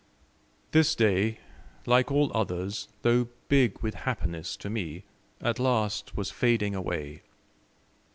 [0.71, 1.37] This day,
[1.85, 5.03] like all others, though big with happiness to me,
[5.39, 7.21] at last was fading away.